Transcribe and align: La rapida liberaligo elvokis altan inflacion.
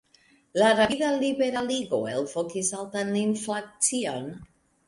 La 0.59 0.69
rapida 0.77 1.11
liberaligo 1.23 2.01
elvokis 2.13 2.73
altan 2.81 3.15
inflacion. 3.23 4.31